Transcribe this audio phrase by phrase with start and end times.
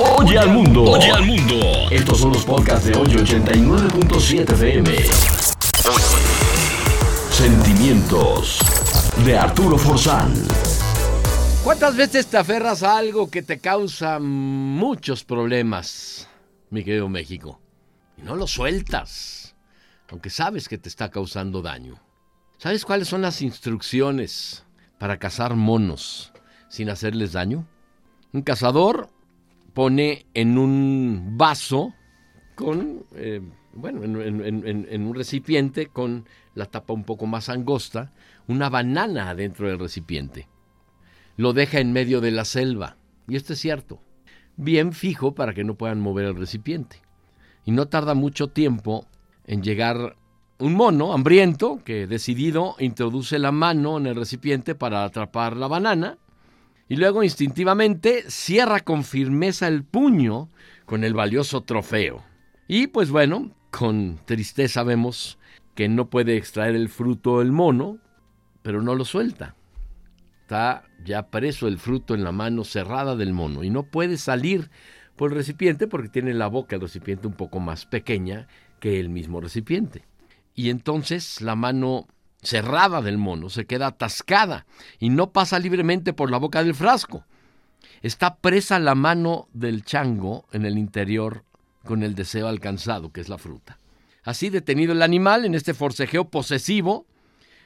[0.00, 0.84] Oye al mundo.
[0.84, 1.56] Oye al mundo.
[1.90, 4.96] Estos son los podcasts de hoy 89.7 FM.
[7.32, 8.60] Sentimientos
[9.24, 10.32] de Arturo Forzán.
[11.64, 16.28] ¿Cuántas veces te aferras a algo que te causa muchos problemas,
[16.70, 17.60] mi querido México?
[18.16, 19.56] Y no lo sueltas,
[20.10, 22.00] aunque sabes que te está causando daño.
[22.58, 24.64] ¿Sabes cuáles son las instrucciones
[24.96, 26.32] para cazar monos
[26.68, 27.66] sin hacerles daño?
[28.32, 29.10] Un cazador
[29.78, 31.94] pone en un vaso
[32.56, 33.40] con, eh,
[33.74, 38.10] bueno, en, en- un recipiente con la tapa un poco más angosta,
[38.48, 40.48] una banana adentro del recipiente.
[41.36, 42.96] Lo deja en medio de la selva,
[43.28, 44.02] y esto es cierto,
[44.56, 47.00] bien fijo para que no puedan mover el recipiente.
[47.64, 49.06] Y no tarda mucho tiempo
[49.46, 50.16] en llegar
[50.58, 56.18] un mono hambriento que decidido introduce la mano en el recipiente para atrapar la banana
[56.88, 60.48] y luego instintivamente cierra con firmeza el puño
[60.86, 62.24] con el valioso trofeo.
[62.66, 65.38] Y pues bueno, con tristeza vemos
[65.74, 67.98] que no puede extraer el fruto el mono,
[68.62, 69.54] pero no lo suelta.
[70.40, 74.70] Está ya preso el fruto en la mano cerrada del mono y no puede salir
[75.14, 78.48] por el recipiente porque tiene la boca el recipiente un poco más pequeña
[78.80, 80.04] que el mismo recipiente.
[80.54, 82.08] Y entonces la mano
[82.42, 84.66] cerrada del mono se queda atascada
[84.98, 87.24] y no pasa libremente por la boca del frasco.
[88.02, 91.44] Está presa la mano del chango en el interior
[91.84, 93.78] con el deseo alcanzado, que es la fruta.
[94.22, 97.06] Así detenido el animal en este forcejeo posesivo,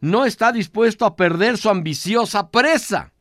[0.00, 3.12] no está dispuesto a perder su ambiciosa presa.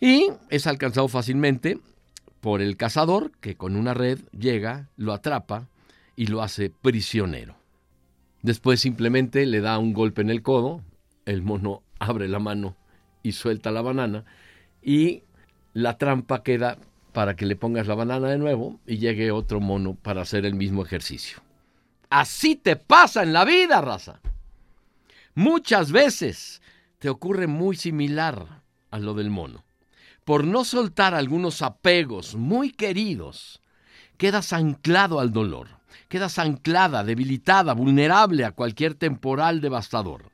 [0.00, 1.78] Y es alcanzado fácilmente
[2.40, 5.68] por el cazador que con una red llega, lo atrapa
[6.16, 7.56] y lo hace prisionero.
[8.44, 10.82] Después simplemente le da un golpe en el codo,
[11.24, 12.76] el mono abre la mano
[13.22, 14.26] y suelta la banana
[14.82, 15.22] y
[15.72, 16.76] la trampa queda
[17.14, 20.54] para que le pongas la banana de nuevo y llegue otro mono para hacer el
[20.56, 21.38] mismo ejercicio.
[22.10, 24.20] Así te pasa en la vida, raza.
[25.34, 26.60] Muchas veces
[26.98, 28.60] te ocurre muy similar
[28.90, 29.64] a lo del mono.
[30.26, 33.62] Por no soltar algunos apegos muy queridos,
[34.18, 35.68] quedas anclado al dolor,
[36.08, 40.30] quedas anclada, debilitada, vulnerable a cualquier temporal devastador.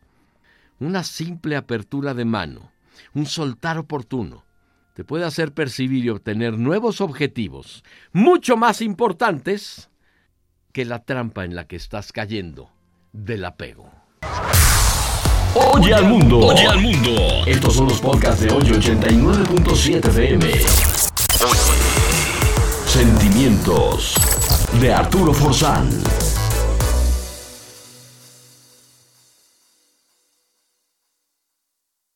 [0.78, 2.72] Una simple apertura de mano,
[3.14, 4.44] un soltar oportuno,
[4.94, 9.90] te puede hacer percibir y obtener nuevos objetivos, mucho más importantes
[10.72, 12.70] que la trampa en la que estás cayendo
[13.12, 13.90] del apego.
[15.54, 16.38] Oye al mundo.
[16.38, 17.44] Oye al mundo.
[17.46, 20.46] Estos son los podcasts de hoy 89.7 FM.
[22.86, 24.14] Sentimientos
[24.78, 26.29] de Arturo Forzán.